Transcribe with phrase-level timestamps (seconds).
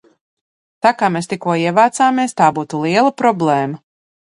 [0.85, 3.83] Tā kā mēs tikko ievācāmies, tā būtu liela problēma!